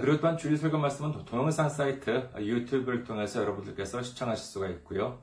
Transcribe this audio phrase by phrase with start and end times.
[0.00, 5.22] 그리고 또한 주일 설교 말씀은 동영상 사이트 유튜브를 통해서 여러분들께서 시청하실 수가 있고요.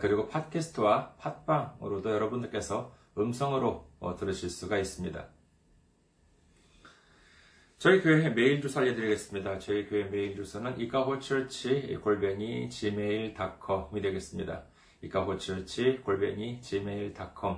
[0.00, 5.28] 그리고 팟캐스트와 팟빵으로도 여러분들께서 음성으로 들으실 수가 있습니다.
[7.78, 9.58] 저희 교회 메일 주소 알려드리겠습니다.
[9.58, 14.62] 저희 교회 메일 주소는 이카호처치 골뱅이 gmail.com이 되겠습니다.
[15.02, 17.56] 이카호처치 골뱅이 gmail.com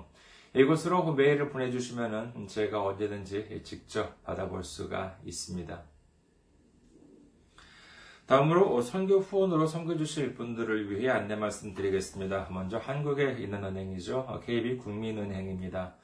[0.54, 5.95] 이곳으로 메일을 보내주시면 제가 언제든지 직접 받아볼 수가 있습니다.
[8.26, 12.48] 다음으로 선교 후원으로 선교 주실 분들을 위해 안내 말씀드리겠습니다.
[12.50, 14.42] 먼저 한국에 있는 은행이죠.
[14.44, 15.94] KB 국민은행입니다.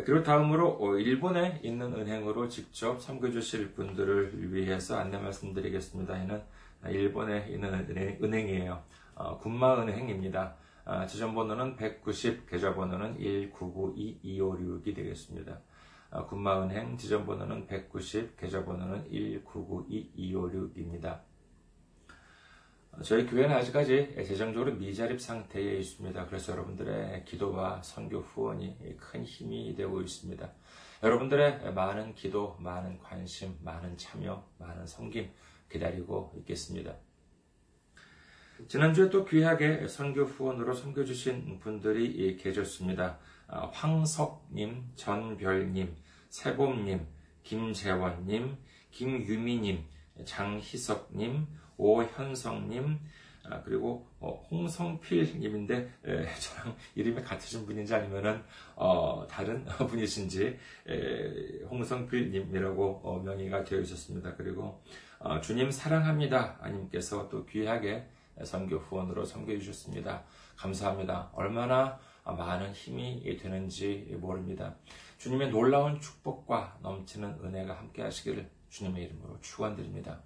[0.05, 6.23] 그리고 다음으로 일본에 있는 은행으로 직접 섬겨주실 분들을 위해서 안내 말씀드리겠습니다.
[6.23, 6.43] 이는
[6.87, 7.73] 일본에 있는
[8.21, 8.83] 은행이에요.
[9.41, 10.55] 군마은행입니다.
[11.07, 15.59] 지점번호는 190, 계좌번호는 1992256이 되겠습니다.
[16.27, 21.19] 군마은행 지점번호는 190, 계좌번호는 1992256입니다.
[23.03, 26.25] 저희 교회는 아직까지 재정적으로 미자립 상태에 있습니다.
[26.25, 30.51] 그래서 여러분들의 기도와 선교 후원이 큰 힘이 되고 있습니다.
[31.03, 35.29] 여러분들의 많은 기도, 많은 관심, 많은 참여, 많은 섬김
[35.69, 36.95] 기다리고 있겠습니다.
[38.67, 43.17] 지난주에 또 귀하게 선교 후원으로 섬겨주신 분들이 계셨습니다.
[43.47, 45.95] 황석님, 전별님,
[46.29, 47.07] 세봄님,
[47.43, 48.57] 김재원님,
[48.91, 49.85] 김유미님,
[50.25, 52.99] 장희석님, 오현성님,
[53.63, 58.43] 그리고 홍성필님인데 저랑 이름이 같으신 분인지 아니면은
[59.29, 60.57] 다른 분이신지
[61.69, 64.35] 홍성필님이라고 명의가 되어 있었습니다.
[64.35, 64.83] 그리고
[65.41, 66.57] 주님 사랑합니다.
[66.61, 68.07] 아님께서 또 귀하게
[68.43, 70.23] 선교 후원으로 섬겨 주셨습니다.
[70.55, 71.29] 감사합니다.
[71.33, 74.75] 얼마나 많은 힘이 되는지 모릅니다.
[75.17, 80.21] 주님의 놀라운 축복과 넘치는 은혜가 함께 하시기를 주님의 이름으로 축원드립니다.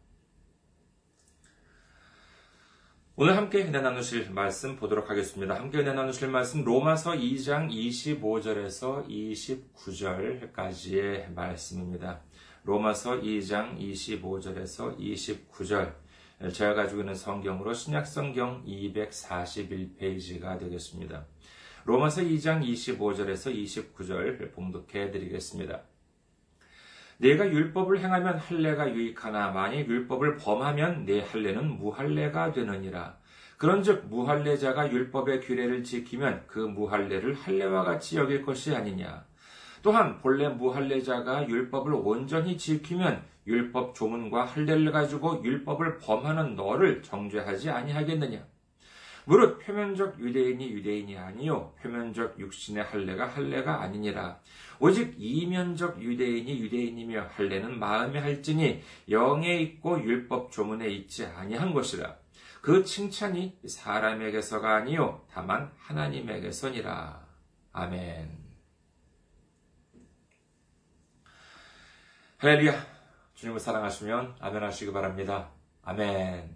[3.15, 5.55] 오늘 함께 은혜 나누실 말씀 보도록 하겠습니다.
[5.55, 12.21] 함께 은혜 나누실 말씀 로마서 2장 25절에서 29절까지의 말씀입니다.
[12.65, 15.93] 로마서 2장 25절에서 29절
[16.53, 21.25] 제가 가지고 있는 성경으로 신약성경 241페이지가 되겠습니다.
[21.83, 25.81] 로마서 2장 25절에서 29절 봉독해 드리겠습니다.
[27.17, 33.17] 내가 율법을 행하면 할례가 유익하나 만일 율법을 범하면 내 할례는 무할례가 되느니라.
[33.57, 39.25] 그런즉 무할례자가 율법의 규례를 지키면 그 무할례를 할례와 같이 여길 것이 아니냐.
[39.83, 48.47] 또한 본래 무할례자가 율법을 온전히 지키면 율법 조문과 할례를 가지고 율법을 범하는 너를 정죄하지 아니하겠느냐.
[49.25, 54.39] 무릇 표면적 유대인이 유대인이 아니요 표면적 육신의 할례가 할례가 아니니라.
[54.79, 62.15] 오직 이면적 유대인이 유대인이며 할례는 마음에 할지니 영에 있고 율법 조문에 있지 아니한 것이라.
[62.61, 67.21] 그 칭찬이 사람에게서가 아니요 다만 하나님에게서니라.
[67.73, 68.42] 아멘.
[72.43, 72.73] 할렐루야.
[73.35, 75.51] 주님을 사랑하시면 아멘 하시기 바랍니다.
[75.81, 76.53] 아멘.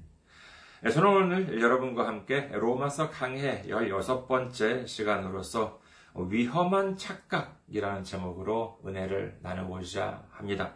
[0.83, 5.79] 네, 저는 오늘 여러분과 함께 로마서 강해 16번째 시간으로서
[6.13, 10.73] 위험한 착각이라는 제목으로 은혜를 나누고자 합니다.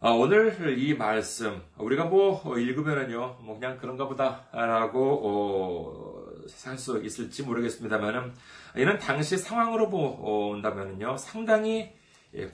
[0.00, 8.34] 아, 오늘 이 말씀, 우리가 뭐 읽으면은요, 뭐 그냥 그런가 보다라고 어, 살수 있을지 모르겠습니다만은,
[8.76, 11.96] 이는 당시 상황으로 본다면은요, 상당히 예,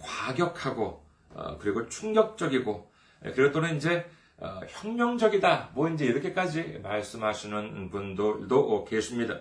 [0.00, 1.04] 과격하고
[1.34, 2.90] 어, 그리고 충격적이고
[3.24, 4.06] 예, 그리고 또는 이제
[4.38, 9.40] 어, 혁명적이다 뭐 이제 이렇게까지 말씀하시는 분들도 계십니다.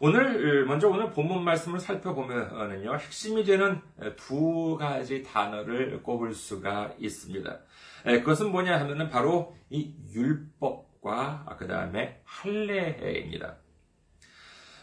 [0.00, 3.80] 오늘 먼저 오늘 본문 말씀을 살펴보면은요 핵심이 되는
[4.16, 7.60] 두 가지 단어를 꼽을 수가 있습니다.
[8.06, 13.61] 예, 그것은 뭐냐 하면은 바로 이 율법과 그 다음에 할례입니다.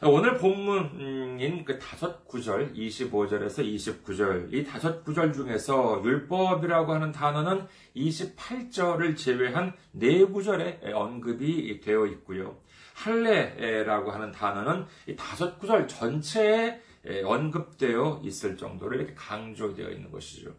[0.02, 7.68] 오늘 본문인 그 다섯 구절, 25절에서 29절, 이 다섯 구절 중에서 율법이라고 하는 단어는
[7.98, 12.58] 28절을 제외한 네 구절에 언급이 되어 있고요.
[12.94, 16.80] 할례라고 하는 단어는 이 다섯 구절 전체에
[17.26, 20.52] 언급되어 있을 정도로 이렇게 강조되어 있는 것이죠.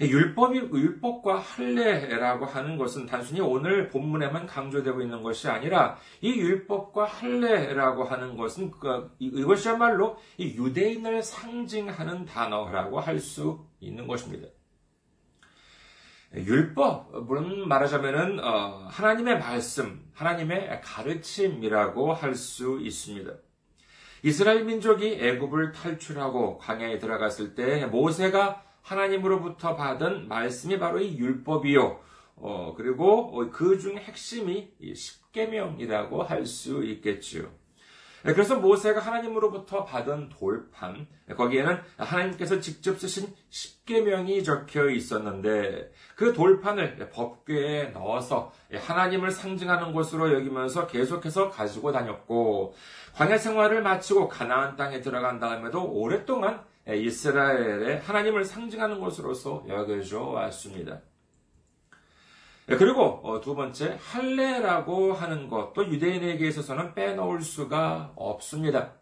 [0.00, 8.04] 율법이 율법과 할례라고 하는 것은 단순히 오늘 본문에만 강조되고 있는 것이 아니라 이 율법과 할례라고
[8.04, 14.46] 하는 것은 그, 이것이야말로 이 유대인을 상징하는 단어라고 할 수 있는 것입니다.
[16.34, 23.32] 율법은 말하자면은 어, 하나님의 말씀, 하나님의 가르침이라고 할 수 있습니다.
[24.22, 32.00] 이스라엘 민족이 애굽을 탈출하고 광야에 들어갔을 때 모세가 하나님으로부터 받은 말씀이 바로 이 율법이요.
[32.40, 37.48] 어, 그리고 그 중 핵심이 십계명이라고 할 수 있겠지요.
[38.24, 41.06] 네, 그래서 모세가 하나님으로부터 받은 돌판
[41.36, 50.88] 거기에는 하나님께서 직접 쓰신 십계명이 적혀 있었는데 그 돌판을 법궤에 넣어서 하나님을 상징하는 것으로 여기면서
[50.88, 52.74] 계속해서 가지고 다녔고
[53.14, 56.64] 광야 생활을 마치고 가나안 땅에 들어간 다음에도 오랫동안
[56.96, 61.00] 이스라엘의 하나님을 상징하는 것으로서 여겨져 왔습니다.
[62.66, 68.92] 네, 그리고 어, 두 번째 할례라고 하는 것도 유대인에게 있어서는 빼놓을 수가 없습니다.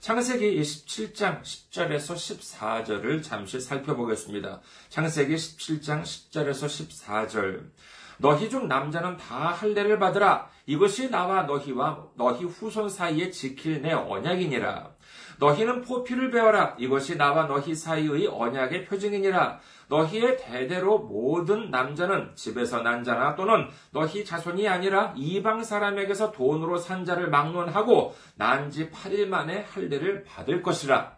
[0.00, 4.60] 창세기 17장 10절에서 14절을 잠시 살펴보겠습니다.
[4.88, 7.70] 창세기 17장 10절에서 14절.
[8.18, 10.48] 너희 중 남자는 다 할례를 받으라.
[10.66, 14.94] 이것이 나와 너희와 너희 후손 사이에 지킬 내 언약이니라.
[15.38, 16.74] 너희는 포피를 배워라.
[16.78, 19.60] 이것이 나와 너희 사이의 언약의 표징이니라.
[19.88, 27.04] 너희의 대대로 모든 남자는 집에서 난 자나 또는 너희 자손이 아니라 이방 사람에게서 돈으로 산
[27.04, 31.16] 자를 막론하고 난 지 8일 만에 할례를 받을 것이라.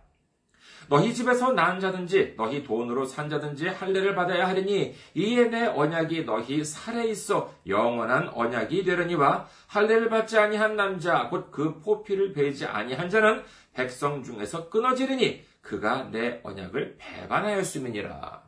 [0.89, 6.65] 너희 집에서 난 자든지 너희 돈으로 산 자든지 할례를 받아야 하리니 이에 내 언약이 너희
[6.65, 13.43] 살에 있어 영원한 언약이 되려니와 할례를 받지 아니한 남자 곧 그 포피를 베지 아니한 자는
[13.73, 18.43] 백성 중에서 끊어지리니 그가 내 언약을 배반하였음이니라.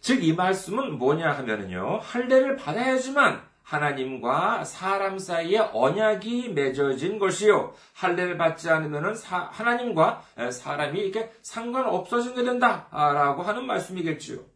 [0.00, 1.98] 즉 이 말씀은 뭐냐 하면은요.
[2.02, 7.72] 할례를 받아야지만 하나님과 사람 사이에 언약이 맺어진 것이요.
[7.94, 14.51] 할례를 받지 않으면 하나님과 사람이 이렇게 상관없어지게 된다라고 하는 말씀이겠지요.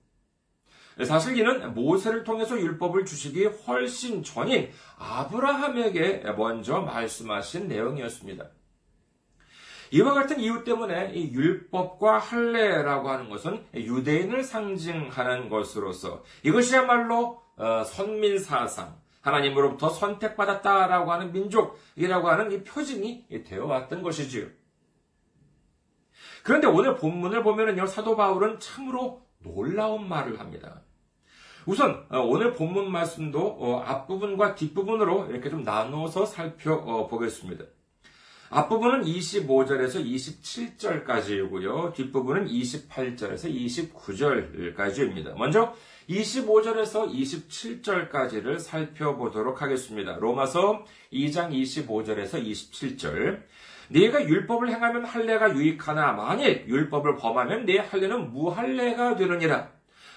[1.05, 8.49] 사실 이는 모세를 통해서 율법을 주시기 훨씬 전인 아브라함에게 먼저 말씀하신 내용이었습니다.
[9.91, 18.39] 이와 같은 이유 때문에 이 율법과 할례라고 하는 것은 유대인을 상징하는 것으로서 이것이야말로 어, 선민
[18.39, 24.47] 사상, 하나님으로부터 선택받았다라고 하는 민족이라고 하는 이 표징이 되어 왔던 것이지요.
[26.43, 30.83] 그런데 오늘 본문을 보면은요, 사도 바울은 참으로 놀라운 말을 합니다.
[31.67, 37.65] 우선 어, 오늘 본문 말씀도 어, 앞부분과 뒷부분으로 이렇게 좀 나누어서 살펴보겠습니다.
[38.51, 41.93] 앞부분은 25절에서 27절까지이고요.
[41.95, 45.37] 뒷부분은 28절에서 29절까지입니다.
[45.37, 45.75] 먼저
[46.09, 50.17] 25절에서 27절까지를 살펴보도록 하겠습니다.
[50.17, 53.43] 로마서 2장 25절에서 27절.
[53.89, 59.69] 네가 율법을 행하면 할례가 유익하나 만일 율법을 범하면 네 할례는 무할례가 되느니라.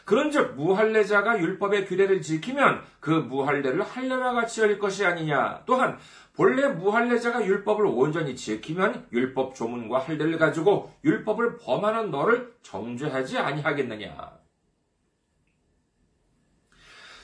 [0.06, 5.62] 그런즉 무할례자가 율법의 규례를 지키면 그 무할례를 할례와 같이 할 것이 아니냐.
[5.68, 6.00] 또한
[6.36, 14.39] 본래 무할례자가 율법을 온전히 지키면 율법 조문과 할례를 가지고 율법을 범하는 너를 정죄하지 아니하겠느냐.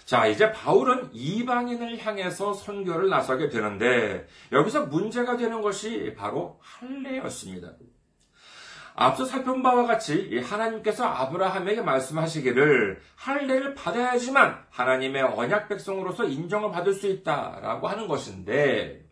[0.05, 7.73] 자, 이제 바울은 이방인을 향해서 선교를 나서게 되는데 여기서 문제가 되는 것이 바로 할례였습니다.
[8.93, 17.07] 앞서 살펴본 바와 같이 하나님께서 아브라함에게 말씀하시기를 할례를 받아야지만 하나님의 언약 백성으로서 인정을 받을 수
[17.07, 19.03] 있다라고 하는 것인데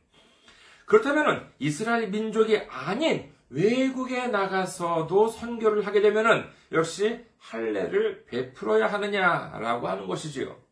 [0.85, 10.62] 그렇다면 이스라엘 민족이 아닌 외국에 나가서도 선교를 하게 되면 역시 할례를 베풀어야 하느냐라고 하는 것이지요.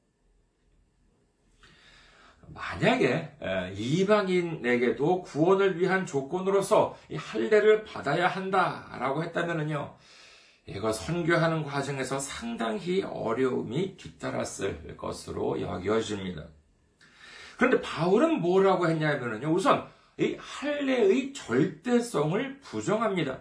[2.54, 3.38] 만약에
[3.76, 9.98] 이방인에게도 구원을 위한 조건으로서 이 할례를 받아야 한다라고 했다면요.
[10.68, 16.46] 이거 선교하는 과정에서 상당히 어려움이 뒤따랐을 것으로 여겨집니다.
[17.58, 19.52] 그런데 바울은 뭐라고 했냐면요.
[19.54, 23.40] 우선 이 할례의 절대성을 부정합니다.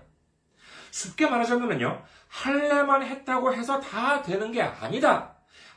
[0.91, 2.03] 쉽게 말하자면요.
[2.29, 5.30] 할례만 했다고 해서 다 되는 게 아니다.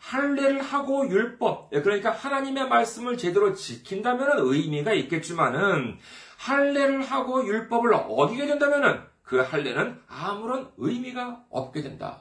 [0.03, 5.97] 할례를 하고 율법, 예, 그러니까 하나님의 말씀을 제대로 지킨다면 의미가 있겠지만은
[6.37, 12.19] 할례를 하고 율법을 어기게 된다면은 그 할례는 아무런 의미가 없게 된다.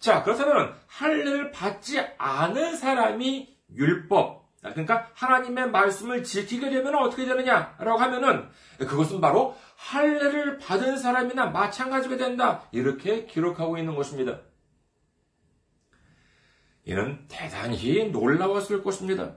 [0.00, 8.48] 자, 그렇다면 할례를 받지 않은 사람이 율법, 그러니까 하나님의 말씀을 지키게 되면 어떻게 되느냐라고 하면은
[8.78, 12.62] 그것은 바로 할례를 받은 사람이나 마찬가지가 된다.
[12.72, 14.40] 이렇게 기록하고 있는 것입니다.
[16.86, 19.36] 이는 대단히 놀라웠을 것입니다.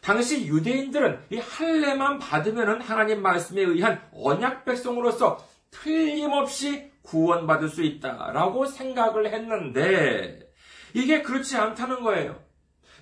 [0.00, 9.32] 당시 유대인들은 이 할례만 받으면 하나님 말씀에 의한 언약 백성으로서 틀림없이 구원받을 수 있다라고 생각을
[9.32, 10.50] 했는데
[10.94, 12.38] 이게 그렇지 않다는 거예요.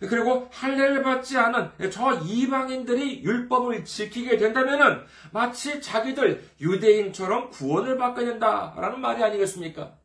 [0.00, 9.00] 그리고 할례를 받지 않은 저 이방인들이 율법을 지키게 된다면 마치 자기들 유대인처럼 구원을 받게 된다라는
[9.00, 9.97] 말이 아니겠습니까?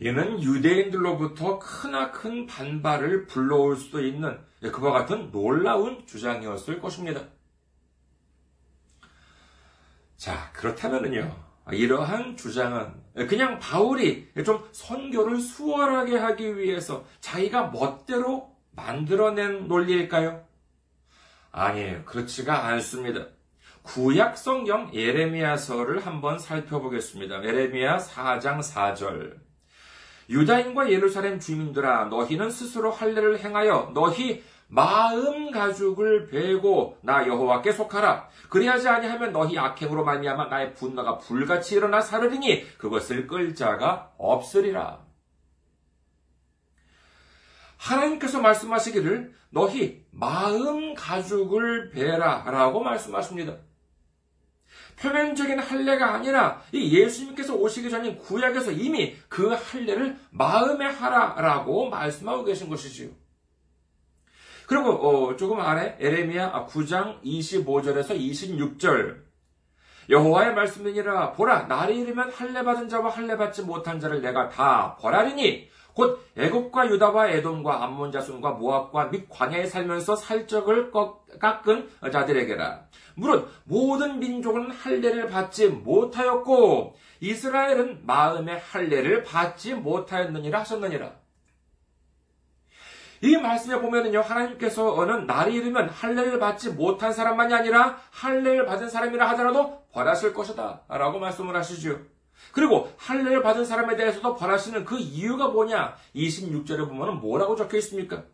[0.00, 4.38] 이는 유대인들로부터 크나큰 반발을 불러올 수도 있는
[4.72, 7.22] 그와 같은 놀라운 주장이었을 것입니다.
[10.16, 11.44] 자, 그렇다면요.
[11.72, 12.92] 이러한 주장은
[13.28, 20.44] 그냥 바울이 좀 선교를 수월하게 하기 위해서 자기가 멋대로 만들어낸 논리일까요?
[21.52, 22.04] 아니에요.
[22.04, 23.26] 그렇지가 않습니다.
[23.82, 27.44] 구약 성경 예레미야서를 한번 살펴보겠습니다.
[27.44, 29.43] 예레미야 4장 4절.
[30.28, 38.28] 유다인과 예루살렘 주민들아 너희는 스스로 할례를 행하여 너희 마음 가죽을 베고 나 여호와께 속하라.
[38.48, 45.04] 그리하지 아니하면 너희 악행으로 말미암아 나의 분노가 불같이 일어나 사르리니 그것을 끌 자가 없으리라.
[47.76, 53.56] 하나님께서 말씀하시기를 너희 마음 가죽을 베라라고 말씀하십니다.
[54.96, 62.68] 표면적인 할례가 아니라 이 예수님께서 오시기 전인 구약에서 이미 그 할례를 마음에 하라라고 말씀하고 계신
[62.68, 63.10] 것이지요.
[64.66, 69.24] 그리고 어, 조금 아래 에레미야 9장 25절에서 26절
[70.10, 75.68] 여호와의 말씀이니라 보라 날이 이르면 할례 받은 자와 할례 받지 못한 자를 내가 다 벌하리니
[75.94, 80.90] 곧 애굽과 유다와 에돔과 암몬 자손과 모압과 및 광야에 살면서 살적을
[81.40, 82.86] 깎은 자들에게라.
[83.14, 91.12] 물론 모든 민족은 할례를 받지 못하였고 이스라엘은 마음의 할례를 받지 못하였느니라 하셨느니라.
[93.22, 99.86] 이 말씀에 보면은요, 하나님께서는 날이 이르면 할례를 받지 못한 사람만이 아니라 할례를 받은 사람이라 하더라도
[99.92, 100.82] 벌하실 것이다.
[100.88, 102.00] 라고 말씀을 하시죠.
[102.52, 105.96] 그리고 할례를 받은 사람에 대해서도 벌하시는 그 이유가 뭐냐?
[106.14, 108.24] 26절에 보면 뭐라고 적혀 있습니까?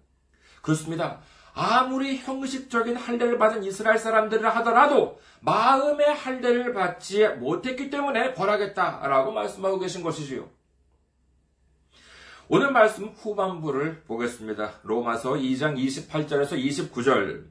[0.63, 1.21] 그렇습니다.
[1.55, 10.03] 아무리 형식적인 할례를 받은 이스라엘 사람들을 하더라도 마음의 할례를 받지 못했기 때문에 벌하겠다라고 말씀하고 계신
[10.03, 10.49] 것이지요.
[12.49, 14.81] 오늘 말씀 후반부를 보겠습니다.
[14.83, 17.45] 로마서 2장 28절에서 29절.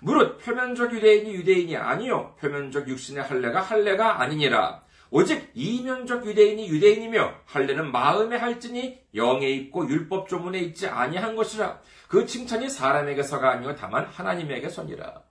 [0.00, 4.83] 무릇 표면적 유대인이 유대인이 아니요 표면적 육신의 할례가 할례가 아니니라.
[5.16, 11.78] 오직 이면적 유대인이 유대인이며 할례는 마음에 할지니 영에 있고 율법 조문에 있지 아니한 것이라.
[12.08, 15.22] 그 칭찬이 사람에게서가 아니요 다만 하나님에게서니라.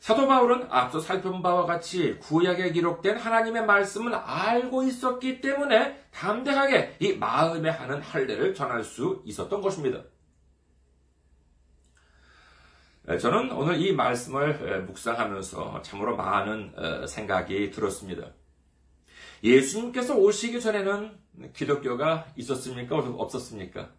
[0.00, 7.12] 사도 바울은 앞서 살펴본 바와 같이 구약에 기록된 하나님의 말씀을 알고 있었기 때문에 담대하게 이
[7.12, 10.02] 마음에 하는 할례를 전할 수 있었던 것입니다.
[13.06, 18.32] 저는 오늘 이 말씀을 묵상하면서 참으로 많은 어, 생각이 들었습니다.
[19.42, 21.12] 예수님께서 오시기 전에는
[21.52, 22.96] 기독교가 있었습니까?
[22.96, 23.90] 없었습니까?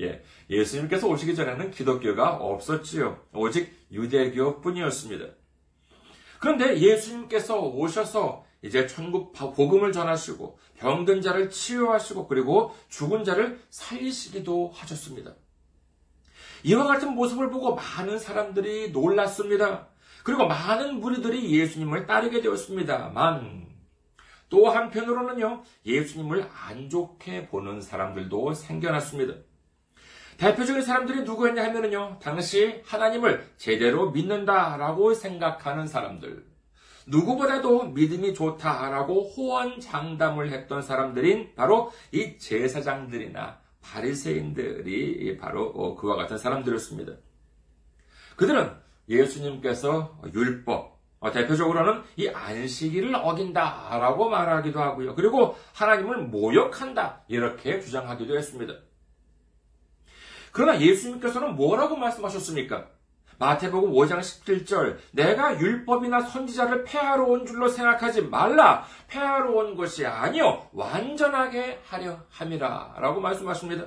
[0.00, 3.24] 예, 예수님께서 오시기 전에는 기독교가 없었지요.
[3.34, 5.26] 오직 유대교 뿐이었습니다.
[6.38, 15.34] 그런데 예수님께서 오셔서 이제 천국 복음을 전하시고 병든 자를 치유하시고 그리고 죽은 자를 살리시기도 하셨습니다.
[16.64, 19.88] 이와 같은 모습을 보고 많은 사람들이 놀랐습니다.
[20.24, 23.66] 그리고 많은 무리들이 예수님을 따르게 되었습니다만
[24.48, 29.34] 또 한편으로는요, 예수님을 안 좋게 보는 사람들도 생겨났습니다.
[30.38, 36.46] 대표적인 사람들이 누구였냐 하면은요, 당시 하나님을 제대로 믿는다라고 생각하는 사람들.
[37.06, 46.38] 누구보다도 믿음이 좋다라고 호언 장담을 했던 사람들인 바로 이 제사장들이나 바리새인들이 바로 어, 그와 같은
[46.38, 47.12] 사람들이었습니다.
[48.36, 48.72] 그들은
[49.08, 55.14] 예수님께서 율법, 어, 대표적으로는 이 안식일을 어긴다라고 말하기도 하고요.
[55.14, 58.74] 그리고 하나님을 모욕한다 이렇게 주장하기도 했습니다.
[60.50, 62.88] 그러나 예수님께서는 뭐라고 말씀하셨습니까?
[63.38, 70.68] 마태복음 5장 17절 내가 율법이나 선지자를 폐하러 온 줄로 생각하지 말라 폐하러 온 것이 아니요
[70.72, 73.86] 완전하게 하려 함이라 라고 말씀하십니다.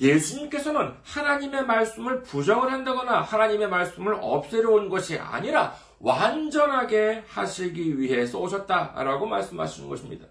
[0.00, 9.26] 예수님께서는 하나님의 말씀을 부정을 한다거나 하나님의 말씀을 없애려 온 것이 아니라 완전하게 하시기 위해서 오셨다라고
[9.26, 10.26] 말씀하시는 것입니다.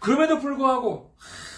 [0.00, 1.14] 그럼에도 불구하고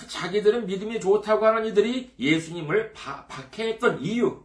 [0.09, 4.43] 자기들은 믿음이 좋다고 하는 이들이 예수님을 바, 박해했던 이유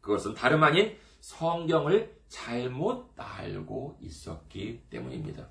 [0.00, 5.48] 그것은 다름 아닌 성경을 잘못 알고 있었기 때문입니다.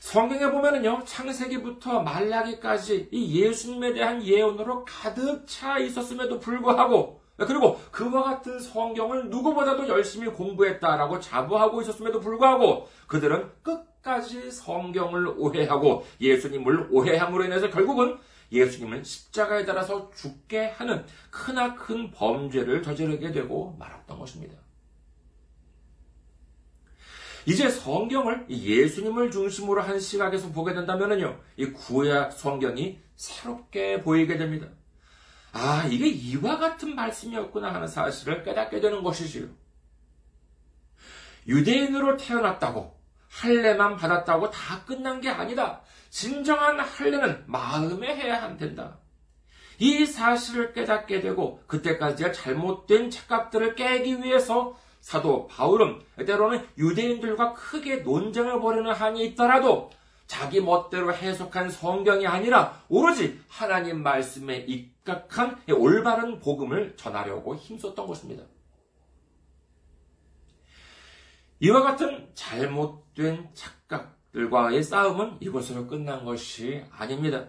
[0.00, 8.60] 성경에 보면은요, 창세기부터 말라기까지 이 예수님에 대한 예언으로 가득 차 있었음에도 불구하고, 그리고 그와 같은
[8.60, 17.70] 성경을 누구보다도 열심히 공부했다라고 자부하고 있었음에도 불구하고, 그들은 끝 까지 성경을 오해하고 예수님을 오해함으로 인해서
[17.70, 18.18] 결국은
[18.52, 24.54] 예수님을 십자가에 달아서 죽게 하는 크나큰 범죄를 저지르게 되고 말았던 것입니다.
[27.46, 34.68] 이제 성경을 예수님을 중심으로 한 시각에서 보게 된다면요, 이 구약 성경이 새롭게 보이게 됩니다.
[35.52, 39.48] 아, 이게 이와 같은 말씀이었구나 하는 사실을 깨닫게 되는 것이지요.
[41.46, 42.98] 유대인으로 태어났다고,
[43.34, 45.80] 할례만 받았다고 다 끝난 게 아니다.
[46.08, 48.98] 진정한 할례는 마음에 해야 한다.
[49.78, 58.60] 이 사실을 깨닫게 되고 그때까지의 잘못된 착각들을 깨기 위해서 사도 바울은 때로는 유대인들과 크게 논쟁을
[58.60, 59.90] 벌이는 한이 있더라도
[60.26, 68.44] 자기 멋대로 해석한 성경이 아니라 오로지 하나님 말씀에 입각한 올바른 복음을 전하려고 힘썼던 것입니다.
[71.60, 77.46] 이와 같은 잘못 된 착각들과의 싸움은 이것으로 끝난 것이 아닙니다.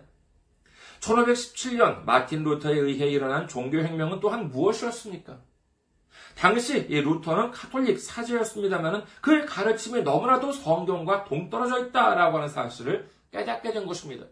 [1.00, 5.40] 1517년 마틴 루터에 의해 일어난 종교혁명은 또한 무엇이었습니까?
[6.36, 13.86] 당시 이 루터는 카톨릭 사제였습니다만 그의 가르침이 너무나도 성경과 동떨어져 있다라고 하는 사실을 깨닫게 된
[13.86, 14.26] 것입니다.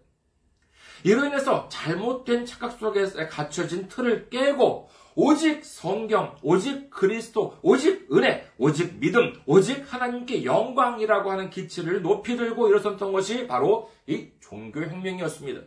[1.04, 9.00] 이로 인해서 잘못된 착각 속에 갇혀진 틀을 깨고 오직 성경, 오직 그리스도, 오직 은혜, 오직
[9.00, 15.62] 믿음, 오직 하나님께 영광이라고 하는 기치를 높이 들고 일어섰던 것이 바로 이 종교혁명이었습니다.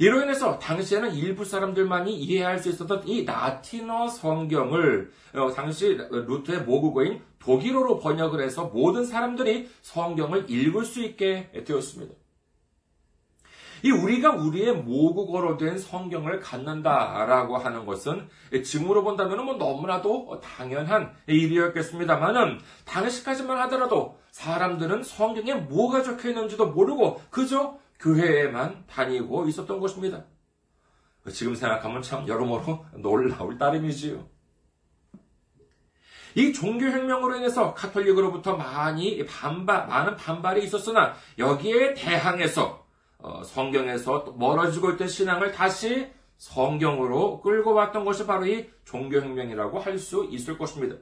[0.00, 7.20] 이로 인해서 당시에는 일부 사람들만이 이해할 수 있었던 이 라틴어 성경을 어, 당시 루트의 모국어인
[7.40, 12.14] 독일어로 번역을 해서 모든 사람들이 성경을 읽을 수 있게 되었습니다.
[13.82, 18.28] 이 우리가 우리의 모국어로 된 성경을 갖는다라고 하는 것은
[18.64, 27.78] 지금으로 본다면 뭐 너무나도 당연한 일이었겠습니다만은 당시까지만 하더라도 사람들은 성경에 뭐가 적혀 있는지도 모르고 그저
[28.00, 30.24] 교회에만 다니고 있었던 것입니다.
[31.30, 34.26] 지금 생각하면 참 여러모로 놀라울 따름이지요.
[36.34, 42.87] 이 종교혁명으로 인해서 카톨릭으로부터 많이 반발, 많은 반발이 있었으나 여기에 대항해서 어,
[43.44, 50.56] 성경에서 멀어지고 있던 신앙을 다시 성경으로 끌고 왔던 것이 바로 이 종교혁명이라고 할 수 있을
[50.56, 50.96] 것입니다.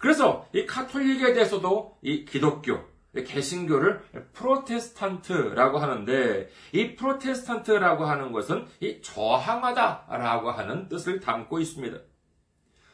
[0.00, 2.80] 그래서 이 카톨릭에 대해서도 이 기독교,
[3.14, 4.02] 개신교를
[4.32, 11.98] 프로테스탄트라고 하는데 이 프로테스탄트라고 하는 것은 이 저항하다라고 하는 뜻을 담고 있습니다.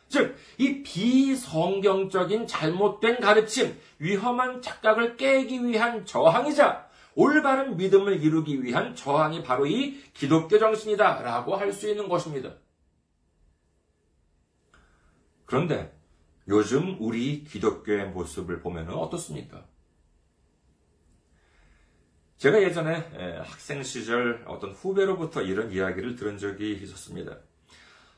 [0.08, 6.87] 즉, 이 비성경적인 잘못된 가르침, 위험한 착각을 깨기 위한 저항이자
[7.18, 12.54] 올바른 믿음을 이루기 위한 저항이 바로 이 기독교 정신이다 라고 할 수 있는 것입니다.
[15.44, 15.92] 그런데
[16.46, 19.66] 요즘 우리 기독교의 모습을 보면 어떻습니까?
[22.36, 27.36] 제가 예전에 학생 시절 어떤 후배로부터 이런 이야기를 들은 적이 있었습니다.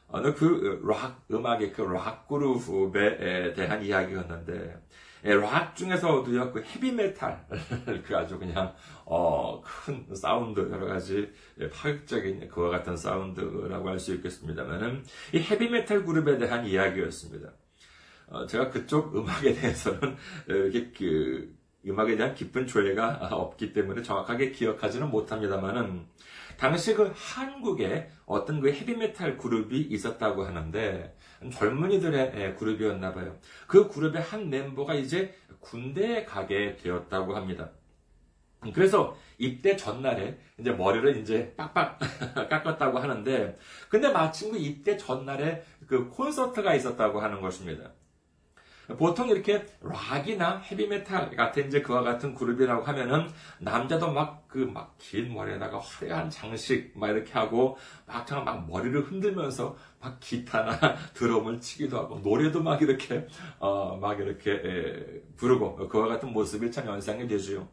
[0.08, 4.78] 어느 그 락 음악의 그 락 그룹에 대한 이야기였는데
[5.22, 7.46] 락 중에서도요 그 헤비메탈
[8.06, 11.30] 그 아주 그냥 어, 큰 사운드 여러 가지
[11.72, 15.04] 파격적인 그와 같은 사운드라고 할 수 있겠습니다만은
[15.35, 17.52] 이 헤비메탈 그룹에 대한 이야기였습니다.
[18.28, 20.16] 어, 제가 그쪽 음악에 대해서는
[20.48, 21.54] 이렇게 그
[21.87, 26.06] 음악에 대한 깊은 조예가 없기 때문에 정확하게 기억하지는 못합니다만은
[26.59, 31.16] 당시 그 한국에 어떤 그 헤비메탈 그룹이 있었다고 하는데
[31.48, 33.38] 젊은이들의 예, 그룹이었나 봐요.
[33.66, 37.70] 그 그룹의 한 멤버가 이제 군대에 가게 되었다고 합니다.
[38.74, 41.98] 그래서 입대 전날에 이제 머리를 이제 빡빡
[42.50, 43.57] 깎았다고 하는데
[43.88, 47.90] 근데 마침 그 입대 전날에 그 콘서트가 있었다고 하는 것입니다.
[48.98, 55.33] 보통 이렇게 락이나 헤비메탈 같은 이제 그와 같은 그룹이라고 하면은 남자도 막 그 막 긴
[55.33, 57.76] 머리에다가 화려한 장식 막 이렇게 하고
[58.07, 60.76] 막창 막 머리를 흔들면서 막 기타나
[61.14, 63.26] 드럼을 치기도 하고 노래도 막 이렇게
[63.61, 67.68] 어 막 이렇게 에, 부르고 그와 같은 모습이 참 연상이 되죠.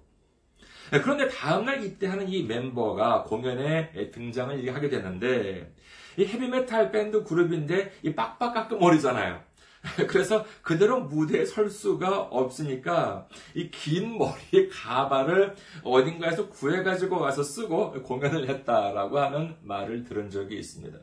[1.03, 5.73] 그런데 다음날 이때 하는 이 멤버가 공연에 등장을 하게 되는데
[6.17, 9.41] 이 헤비메탈 밴드 그룹인데 이 빡빡 깎은 머리잖아요.
[10.07, 18.49] 그래서 그대로 무대에 설 수가 없으니까 이 긴 머리의 가발을 어딘가에서 구해가지고 와서 쓰고 공연을
[18.49, 20.97] 했다라고 하는 말을 들은 적이 있습니다.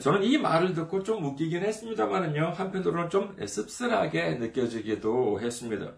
[0.00, 5.92] 저는 이 말을 듣고 좀 웃기긴 했습니다만은요, 한편으로는 좀 씁쓸하게 느껴지기도 했습니다.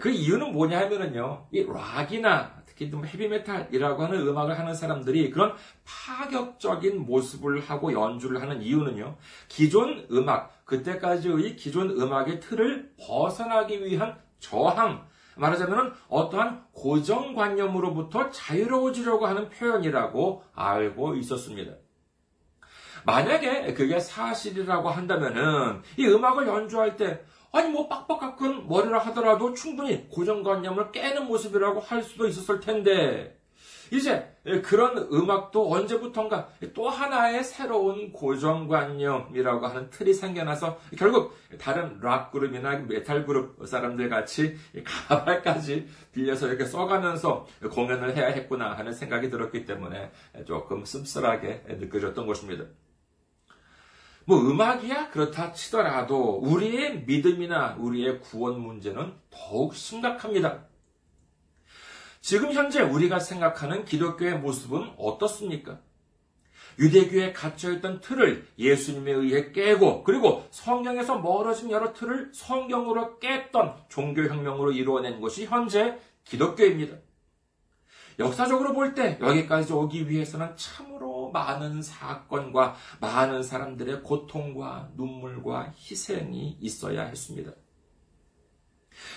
[0.00, 7.06] 그 이유는 뭐냐 하면은요, 이 락이나 특히 좀 헤비메탈이라고 하는 음악을 하는 사람들이 그런 파격적인
[7.06, 9.16] 모습을 하고 연주를 하는 이유는요.
[9.48, 15.06] 기존 음악, 그때까지의 기존 음악의 틀을 벗어나기 위한 저항,
[15.36, 21.72] 말하자면 어떠한 고정관념으로부터 자유로워지려고 하는 표현이라고 알고 있었습니다.
[23.04, 27.22] 만약에 그게 사실이라고 한다면은 이 음악을 연주할 때
[27.54, 33.38] 아니 뭐 빡빡한 머리를 하더라도 충분히 고정관념을 깨는 모습이라고 할 수도 있었을 텐데
[33.92, 34.28] 이제
[34.64, 43.24] 그런 음악도 언제부턴가 또 하나의 새로운 고정관념이라고 하는 틀이 생겨나서 결국 다른 락 그룹이나 메탈
[43.24, 50.10] 그룹 사람들 같이 가발까지 빌려서 이렇게 써가면서 공연을 해야 했구나 하는 생각이 들었기 때문에
[50.44, 52.64] 조금 씁쓸하게 느껴졌던 것입니다.
[54.26, 60.64] 뭐 음악이야 그렇다 치더라도 우리의 믿음이나 우리의 구원 문제는 더욱 심각합니다.
[62.20, 65.78] 지금 현재 우리가 생각하는 기독교의 모습은 어떻습니까?
[66.78, 75.20] 유대교에 갇혀있던 틀을 예수님에 의해 깨고 그리고 성경에서 멀어진 여러 틀을 성경으로 깼던 종교혁명으로 이루어낸
[75.20, 76.96] 것이 현재 기독교입니다.
[78.18, 87.02] 역사적으로 볼 때 여기까지 오기 위해서는 참으로 많은 사건과 많은 사람들의 고통과 눈물과 희생이 있어야
[87.02, 87.52] 했습니다.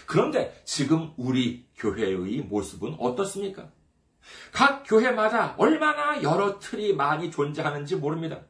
[0.07, 3.69] 그런데 지금 우리 교회의 모습은 어떻습니까?
[4.51, 8.41] 각 교회마다 얼마나 여러 틀이 많이 존재하는지 모릅니다.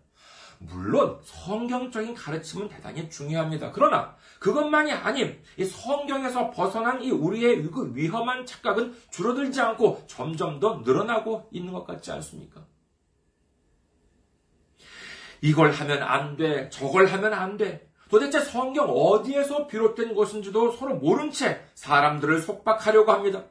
[0.59, 3.71] 물론 성경적인 가르침은 대단히 중요합니다.
[3.73, 10.81] 그러나 그것만이 아닌 이 성경에서 벗어난 이 우리의 그 위험한 착각은 줄어들지 않고 점점 더
[10.83, 12.65] 늘어나고 있는 것 같지 않습니까?
[15.41, 17.89] 이걸 하면 안 돼, 저걸 하면 안 돼.
[18.09, 23.43] 도대체 성경 어디에서 비롯된 것인지도 서로 모른 채 사람들을 속박하려고 합니다.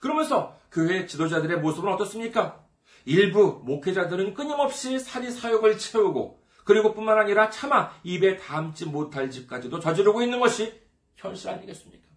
[0.00, 2.64] 그러면서 교회 지도자들의 모습은 어떻습니까?
[3.04, 10.22] 일부 목회자들은 끊임없이 사리 사욕을 채우고 그리고 뿐만 아니라 차마 입에 담지 못할 짓까지도 저지르고
[10.22, 10.78] 있는 것이
[11.16, 12.07] 현실 아니겠습니까?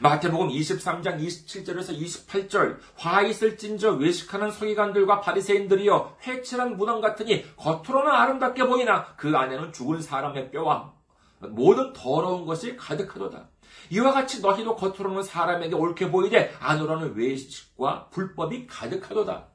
[0.00, 9.06] 마태복음 23장 27절에서 28절 화 있을진저 외식하는 서기관들과 바리새인들이여 회칠한 무덤 같으니 겉으로는 아름답게 보이나
[9.16, 10.92] 그 안에는 죽은 사람의 뼈와
[11.40, 13.48] 모든 더러운 것이 가득하도다.
[13.90, 19.46] 이와 같이 너희도 겉으로는 사람에게 옳게 보이되 안으로는 외식과 불법이 가득하도다.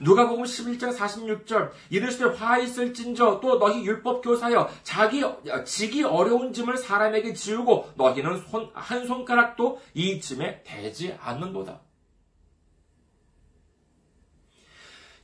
[0.00, 5.22] 누가복음 11장 46절 이르시되 화 있을진저 또 너희 율법 교사여 자기
[5.64, 11.80] 지기 어려운 짐을 사람에게 지우고 너희는 손, 한 손가락도 이 짐에 대지 않는도다.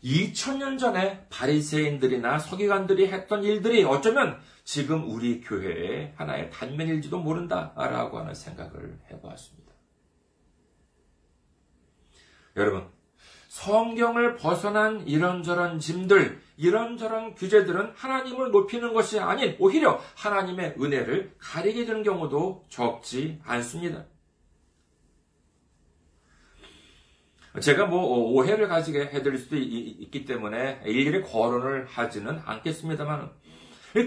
[0.04, 8.98] 2000년 전에 바리새인들이나 서기관들이 했던 일들이 어쩌면 지금 우리 교회의 하나의 단면일지도 모른다라고 하는 생각을
[9.10, 9.72] 해보았습니다.
[12.56, 12.88] 여러분,
[13.54, 22.02] 성경을 벗어난 이런저런 짐들, 이런저런 규제들은 하나님을 높이는 것이 아닌 오히려 하나님의 은혜를 가리게 되는
[22.02, 24.06] 경우도 적지 않습니다.
[27.60, 33.30] 제가 뭐 오해를 가지게 해드릴 수도 있기 때문에 일일이 거론을 하지는 않겠습니다만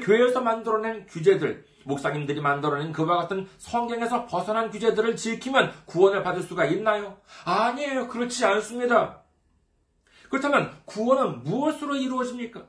[0.04, 7.16] 교회에서 만들어낸 규제들, 목사님들이 만들어낸 그와 같은 성경에서 벗어난 규제들을 지키면 구원을 받을 수가 있나요?
[7.46, 8.10] 아니에요.
[8.10, 9.24] 그렇지 않습니다.
[10.30, 12.68] 그렇다면 구원은 무엇으로 이루어집니까?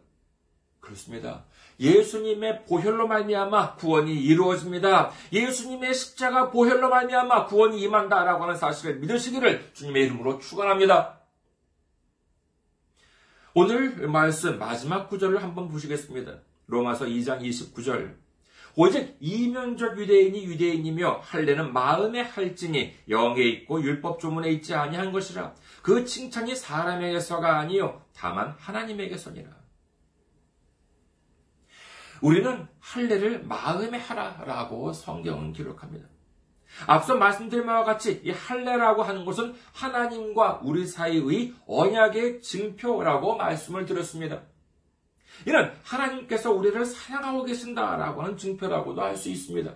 [0.81, 1.45] 그렇습니다.
[1.81, 5.11] 예수님의 보혈로 말미암아 구원이 이루어집니다.
[5.33, 11.21] 예수님의 십자가 보혈로 말미암아 구원이 임한다라고 하는 사실을 믿으시기를 주님의 이름으로 축원합니다.
[13.55, 16.39] 오늘 말씀 마지막 구절을 한번 보시겠습니다.
[16.67, 18.15] 로마서 2장 29절.
[18.77, 25.55] 오직 이면적 유대인이 유대인이며 할례는 마음에 할지니 영에 있고 율법 조문에 있지 아니한 것이라
[25.89, 29.49] 그 칭찬이 사람에게서가 아니요 다만 하나님에게서니라.
[32.21, 36.07] 우리는 할례를 마음에 하라라고 성경은 기록합니다.
[36.87, 44.43] 앞서 말씀드린 바와 같이 이 할례라고 하는 것은 하나님과 우리 사이의 언약의 증표라고 말씀을 드렸습니다.
[45.47, 49.75] 이는 하나님께서 우리를 사랑하고 계신다라고 하는 증표라고도 할 수 있습니다.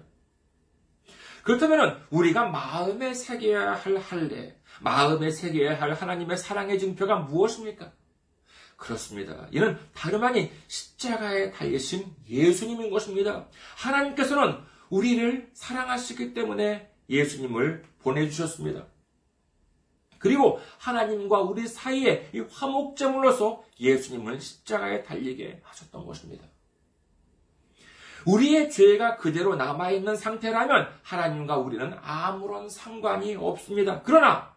[1.43, 7.93] 그렇다면 우리가 마음에 새겨야 할 할례, 마음에 새겨야 할 하나님의 사랑의 증표가 무엇입니까?
[8.77, 9.47] 그렇습니다.
[9.53, 13.47] 이는 다름 아닌 십자가에 달리신 예수님인 것입니다.
[13.77, 14.59] 하나님께서는
[14.91, 18.87] 우리를 사랑하시기 때문에 예수님을 보내주셨습니다.
[20.19, 26.45] 그리고 하나님과 우리 사이에 이 화목제물로서 예수님을 십자가에 달리게 하셨던 것입니다.
[28.27, 34.03] 우리의 죄가 그대로 남아있는 상태라면 하나님과 우리는 아무런 상관이 없습니다.
[34.05, 34.52] 그러나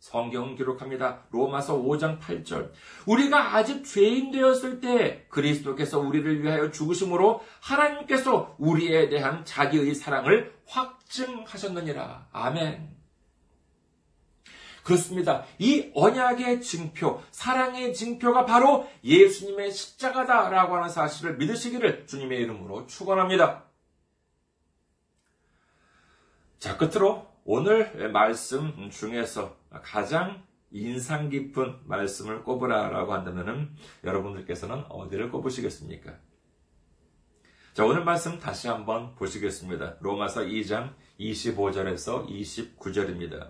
[0.00, 1.24] 성경은 기록합니다.
[1.30, 2.72] 로마서 5장 8절.
[3.06, 12.28] 우리가 아직 죄인 되었을 때 그리스도께서 우리를 위하여 죽으심으로 하나님께서 우리에 대한 자기의 사랑을 확증하셨느니라.
[12.32, 12.96] 아멘.
[14.82, 15.44] 그렇습니다.
[15.58, 23.64] 이 언약의 증표, 사랑의 증표가 바로 예수님의 십자가다라고 하는 사실을 믿으시기를 주님의 이름으로 축원합니다.
[26.58, 36.14] 자, 끝으로 오늘 말씀 중에서 가장 인상 깊은 말씀을 꼽으라라고 한다면 여러분들께서는 어디를 꼽으시겠습니까?
[37.72, 39.96] 자, 오늘 말씀 다시 한번 보시겠습니다.
[39.98, 43.48] 로마서 2장 25절에서 29절입니다.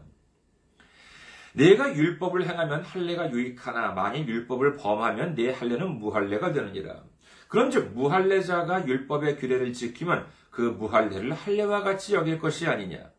[1.53, 7.05] 내가 율법을 행하면 할례가 유익하나 만일 율법을 범하면 내 할례는 무할례가 되느니라.
[7.49, 13.11] 그런즉 무할례자가 율법의 규례를 지키면 그 무할례를 할례와 같이 여길 것이 아니냐.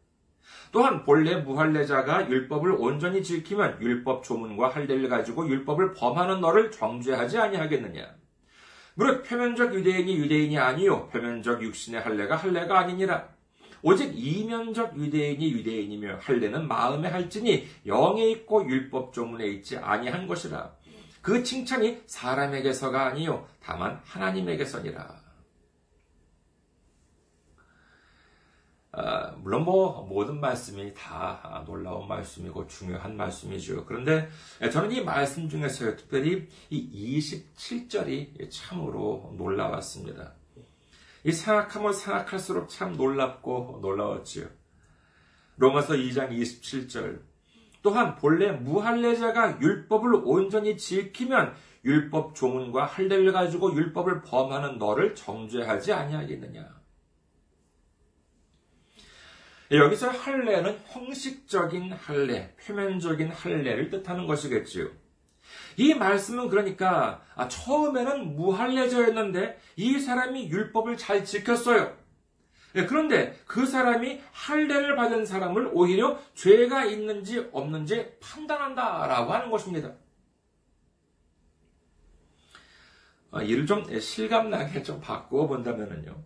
[0.72, 8.16] 또한 본래 무할례자가 율법을 온전히 지키면 율법 조문과 할례를 가지고 율법을 범하는 너를 정죄하지 아니하겠느냐.
[8.96, 13.30] 무릇 표면적 유대인이 유대인이 아니요 표면적 육신의 할례가 할례가 아니니라.
[13.84, 20.72] 오직 이면적 유대인이 유대인이며 할례는 마음에 할지니 영에 있고 율법 조문에 있지 아니한 것이라.
[21.22, 25.31] 그 칭찬이 사람에게서가 아니요 다만 하나님에게서니라.
[29.38, 33.86] 물론 뭐 모든 말씀이 다 놀라운 말씀이고 중요한 말씀이죠.
[33.86, 34.28] 그런데
[34.72, 40.34] 저는 이 말씀 중에서 특별히 이 27절이 참으로 놀라웠습니다.
[41.24, 44.48] 이 생각하면 생각할수록 참 놀랍고 놀라웠지요.
[45.58, 47.22] 로마서 2장 27절.
[47.84, 51.54] 또한 본래 무할례자가 율법을 온전히 지키면
[51.86, 56.81] 율법 조문과 할례를 가지고 율법을 범하는 너를 정죄하지 아니하겠느냐.
[59.78, 64.90] 여기서 할례는 형식적인 할례, 표면적인 할례를 뜻하는 것이겠지요.
[65.78, 71.96] 이 말씀은 그러니까 아, 처음에는 무할례자였는데 이 사람이 율법을 잘 지켰어요.
[72.76, 79.92] 예, 그런데 그 사람이 할례를 받은 사람을 오히려 죄가 있는지 없는지 판단한다라고 하는 것입니다.
[83.32, 86.24] 아, 이를 좀 실감나게 좀 바꾸어 본다면요.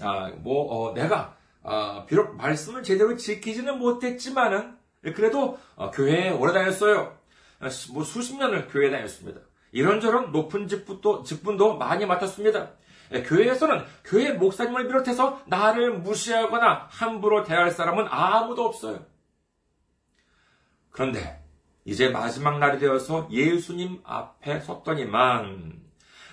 [0.00, 4.76] 아, 뭐, 어, 내가 어, 비록 말씀을 제대로 지키지는 못했지만은
[5.14, 7.16] 그래도 어, 교회에 오래 다녔어요.
[7.60, 9.40] 어, 뭐 수십 년을 교회에 다녔습니다.
[9.72, 12.72] 이런저런 높은 직분도, 직분도 많이 맡았습니다.
[13.12, 19.04] 예, 교회에서는 교회 목사님을 비롯해서 나를 무시하거나 함부로 대할 사람은 아무도 없어요.
[20.90, 21.42] 그런데
[21.84, 25.81] 이제 마지막 날이 되어서 예수님 앞에 섰더니만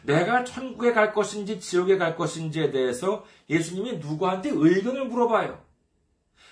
[0.09, 5.59] 내가 천국에 갈 것인지 지옥에 갈 것인지에 대해서 예수님이 누구한테 의견을 물어봐요.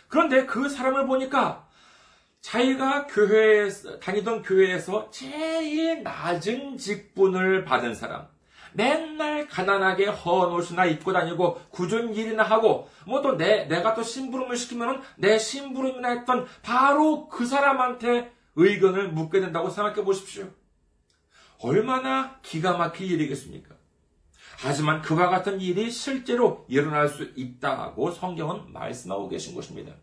[0.08, 1.68] 그런데 그 사람을 보니까
[2.42, 8.28] 자기가 교회에 다니던 교회에서 제일 낮은 직분을 받은 사람,
[8.74, 14.56] 맨날 가난하게 헌 옷이나 입고 다니고 굳은 일이나 하고 뭐 또 내 내가 또 심부름을
[14.56, 20.48] 시키면은 내 심부름이나 했던 바로 그 사람한테 의견을 묻게 된다고 생각해 보십시오.
[21.60, 23.76] 얼마나 기가 막힐 일이겠습니까?
[24.60, 29.94] 하지만 그와 같은 일이 실제로 일어날 수 있다고 성경은 말씀하고 계신 것입니다.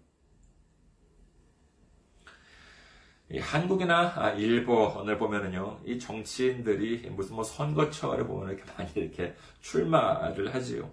[3.37, 10.93] 한국이나 일본을 보면은요, 이 정치인들이 무슨 뭐 선거철에 보면 이렇게 많이 이렇게 출마를 하지요.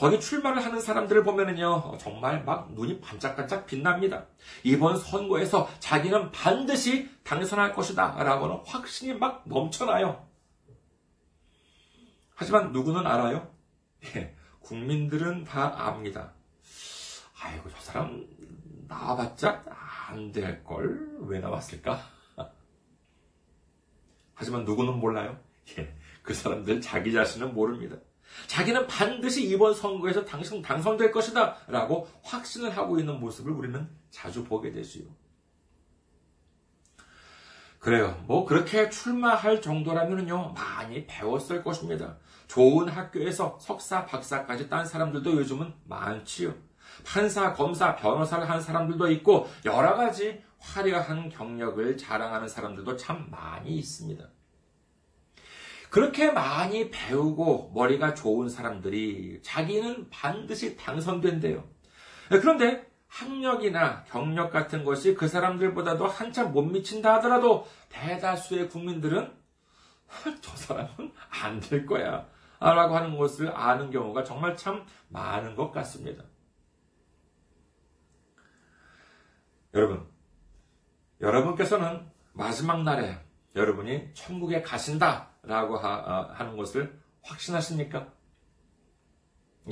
[0.00, 4.24] 거기 출마를 하는 사람들을 보면은요, 정말 막 눈이 반짝반짝 빛납니다.
[4.64, 8.22] 이번 선거에서 자기는 반드시 당선할 것이다.
[8.24, 10.26] 라고는 확신이 막 넘쳐나요.
[12.34, 13.52] 하지만 누구는 알아요?
[14.16, 16.32] 예, 국민들은 다 압니다.
[17.42, 18.26] 아이고, 저 사람
[18.88, 19.62] 나와봤자
[20.08, 21.18] 안 될 걸?
[21.26, 22.00] 왜 나왔을까?
[24.32, 25.38] 하지만 누구는 몰라요?
[25.76, 27.96] 예, 그 사람들 자기 자신은 모릅니다.
[28.46, 31.56] 자기는 반드시 이번 선거에서 당선, 당선될 것이다.
[31.68, 35.04] 라고 확신을 하고 있는 모습을 우리는 자주 보게 되지요.
[37.78, 38.22] 그래요.
[38.26, 42.18] 뭐, 그렇게 출마할 정도라면요, 많이 배웠을 것입니다.
[42.46, 46.54] 좋은 학교에서 석사, 박사까지 딴 사람들도 요즘은 많지요.
[47.06, 54.28] 판사, 검사, 변호사를 한 사람들도 있고, 여러 가지 화려한 경력을 자랑하는 사람들도 참 많이 있습니다.
[55.90, 61.68] 그렇게 많이 배우고 머리가 좋은 사람들이 자기는 반드시 당선된대요.
[62.28, 69.34] 그런데 학력이나 경력 같은 것이 그 사람들보다도 한참 못 미친다 하더라도 대다수의 국민들은
[70.40, 72.28] 저 사람은 안 될 거야.
[72.60, 76.24] 라고 하는 것을 아는 경우가 정말 참 많은 것 같습니다.
[79.74, 80.06] 여러분,
[81.20, 83.18] 여러분께서는 마지막 날에
[83.56, 88.12] 여러분이 천국에 가신다 라고 하, 는 것을 확신하십니까?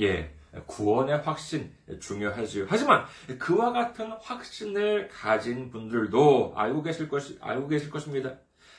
[0.01, 2.65] 예, 구원의 확신 중요하지요.
[2.67, 3.05] 하지만
[3.37, 8.37] 그와 같은 확신을 가진 분들도 알고 계실 것이 알고 계실 것입니다.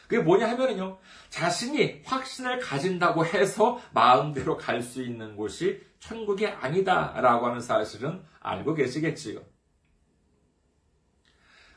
[0.08, 0.98] 그게 뭐냐 하면은요,
[1.28, 9.40] 자신이 확신을 가진다고 해서 마음대로 갈 수 있는 곳이 천국이 아니다라고 하는 사실은 알고 계시겠지요.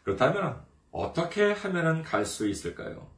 [0.03, 3.11] 그렇다면 어떻게 하면은 갈 수 있을까요?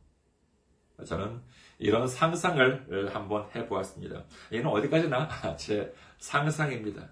[1.05, 1.41] 저는
[1.77, 4.23] 이런 상상을 한번 해보았습니다.
[4.53, 7.09] 얘는 어디까지나 제 상상입니다.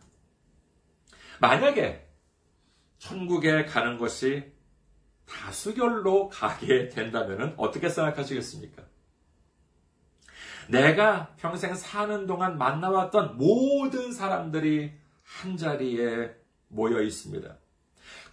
[1.39, 2.07] 만약에
[2.97, 4.53] 천국에 가는 것이
[5.25, 8.83] 다수결로 가게 된다면 어떻게 생각하시겠습니까?
[10.69, 16.33] 내가 평생 사는 동안 만나왔던 모든 사람들이 한 자리에
[16.69, 17.57] 모여 있습니다.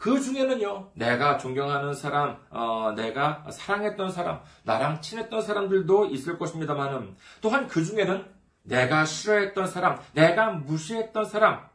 [0.01, 7.69] 그 중에는요, 내가 존경하는 사람, 어, 내가 사랑했던 사람, 나랑 친했던 사람들도 있을 것입니다만은, 또한
[7.69, 8.27] 그 중에는
[8.63, 11.69] 내가 싫어했던 사람, 내가 무시했던 사람,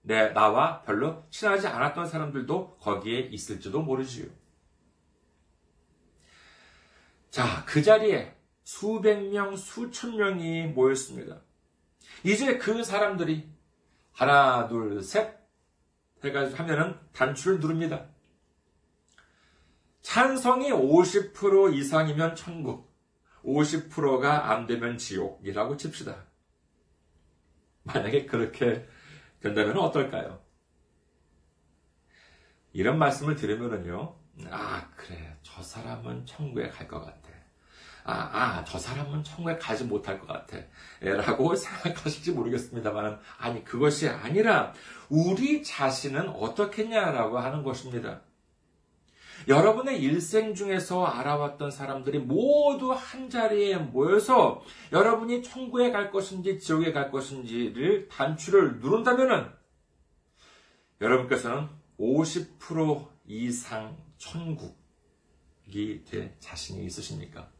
[0.00, 4.28] 내, 나와 별로 친하지 않았던 사람들도 거기에 있을지도 모르지요.
[7.28, 8.34] 자, 그 자리에
[8.64, 11.42] 수백 명, 수천 명이 모였습니다.
[12.24, 13.46] 이제 그 사람들이
[14.12, 15.41] 하나, 둘, 셋,
[16.24, 18.06] 해가지고 하면은 단추를 누릅니다.
[20.02, 22.92] 찬성이 50% 이상이면 천국,
[23.44, 26.26] 50%가 안 되면 지옥이라고 칩시다.
[27.84, 28.86] 만약에 그렇게
[29.40, 30.40] 된다면 어떨까요?
[32.72, 34.16] 이런 말씀을 들으면은요,
[34.50, 35.36] 아, 그래.
[35.42, 37.31] 저 사람은 천국에 갈 것 같아.
[38.04, 40.58] 아, 아, 저 사람은 천국에 가지 못할 것 같아.
[41.00, 44.72] 라고 생각하실지 모르겠습니다만, 아니, 그것이 아니라,
[45.08, 48.22] 우리 자신은 어떻겠냐라고 하는 것입니다.
[49.48, 54.62] 여러분의 일생 중에서 알아왔던 사람들이 모두 한 자리에 모여서
[54.92, 59.52] 여러분이 천국에 갈 것인지 지옥에 갈 것인지를 단추를 누른다면
[61.00, 67.51] 여러분께서는 50% 이상 천국이 될 자신이 있으십니까?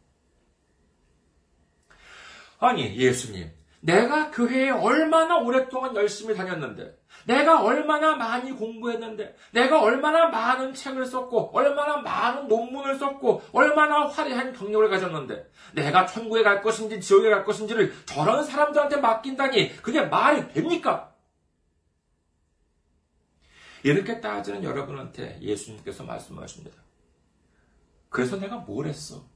[2.63, 3.51] 아니, 예수님.
[3.81, 6.97] 내가 교회에 얼마나 오랫동안 열심히 다녔는데,
[7.27, 14.53] 내가 얼마나 많이 공부했는데, 내가 얼마나 많은 책을 썼고, 얼마나 많은 논문을 썼고, 얼마나 화려한
[14.53, 21.13] 경력을 가졌는데, 내가 천국에 갈 것인지 지옥에 갈 것인지를 저런 사람들한테 맡긴다니, 그게 말이 됩니까?
[23.83, 26.81] 이렇게 따지는 여러분한테 예수님께서 말씀하십니다.
[28.09, 29.27] 그래서 내가 뭘 했어?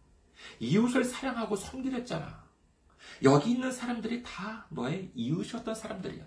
[0.60, 2.45] 이웃을 사랑하고 섬기랬잖아.
[3.22, 6.24] 여기 있는 사람들이 다 너의 이웃이었던 사람들이야.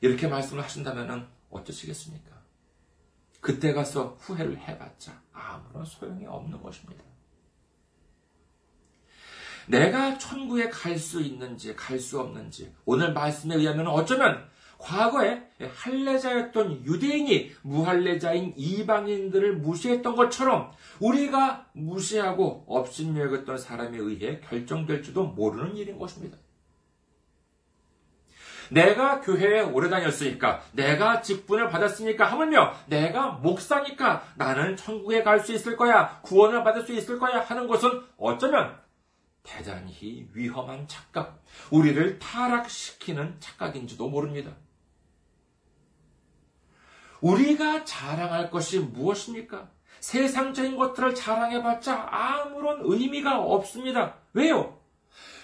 [0.00, 2.38] 이렇게 말씀을 하신다면 어떠시겠습니까?
[3.40, 7.04] 그때 가서 후회를 해봤자 아무런 소용이 없는 것입니다.
[9.68, 17.50] 내가 천국에 갈 수 있는지 갈 수 없는지 오늘 말씀에 의하면 어쩌면 과거에 할례자였던 유대인이
[17.62, 26.38] 무할례자인 이방인들을 무시했던 것처럼 우리가 무시하고 업신여 여겼던 사람에 의해 결정될지도 모르는 일인 것입니다.
[28.70, 35.76] 내가 교회에 오래 다녔으니까, 내가 직분을 받았으니까, 하물며 내가 목사니까 나는 천국에 갈 수 있을
[35.76, 38.78] 거야, 구원을 받을 수 있을 거야 하는 것은 어쩌면
[39.42, 44.52] 대단히 위험한 착각, 우리를 타락시키는 착각인지도 모릅니다.
[47.20, 49.68] 우리가 자랑할 것이 무엇입니까?
[50.00, 54.14] 세상적인 것들을 자랑해봤자 아무런 의미가 없습니다.
[54.32, 54.78] 왜요?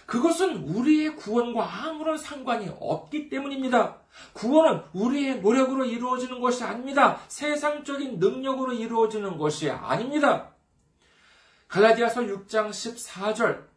[0.06, 4.00] 그것은 우리의 구원과 아무런 상관이 없기 때문입니다.
[4.34, 7.20] 구원은 우리의 노력으로 이루어지는 것이 아닙니다.
[7.28, 10.50] 세상적인 능력으로 이루어지는 것이 아닙니다.
[11.68, 13.73] 갈라디아서 6장 14절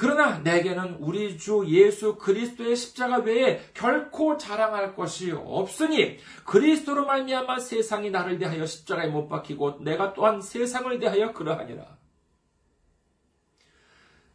[0.00, 8.12] 그러나 내게는 우리 주 예수 그리스도의 십자가 외에 결코 자랑할 것이 없으니 그리스도로 말미암아 세상이
[8.12, 11.98] 나를 대하여 십자가에 못 박히고 내가 또한 세상을 대하여 그러하니라.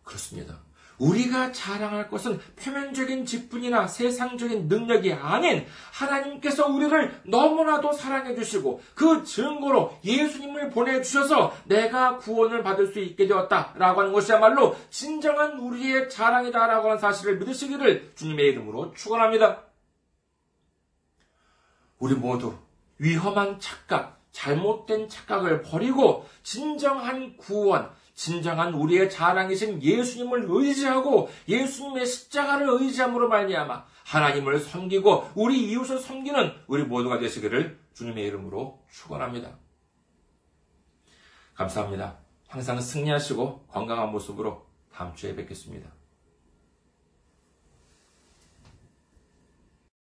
[0.03, 0.65] 그렇습니다.
[0.97, 9.97] 우리가 자랑할 것은 표면적인 직분이나 세상적인 능력이 아닌 하나님께서 우리를 너무나도 사랑해 주시고 그 증거로
[10.03, 17.37] 예수님을 보내주셔서 내가 구원을 받을 수 있게 되었다라고 하는 것이야말로 진정한 우리의 자랑이다라고 하는 사실을
[17.37, 19.63] 믿으시기를 주님의 이름으로 축원합니다.
[21.99, 22.53] 우리 모두
[22.97, 33.27] 위험한 착각, 잘못된 착각을 버리고 진정한 구원, 진정한 우리의 자랑이신 예수님을 의지하고 예수님의 십자가를 의지함으로
[33.27, 39.57] 말미암아 하나님을 섬기고 우리 이웃을 섬기는 우리 모두가 되시기를 주님의 이름으로 축원합니다.
[41.55, 42.17] 감사합니다.
[42.47, 45.89] 항상 승리하시고 건강한 모습으로 다음 주에 뵙겠습니다.